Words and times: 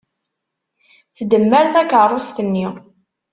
Tdemmer 1.17 1.65
takeṛṛust-nni. 1.73 2.67